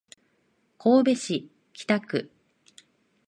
[0.79, 2.31] 神戸市北区